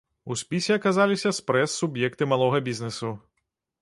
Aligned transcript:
У 0.33 0.35
спісе 0.41 0.77
аказаліся 0.79 1.33
спрэс 1.39 1.75
суб'екты 1.81 2.29
малога 2.33 2.63
бізнэсу. 2.69 3.11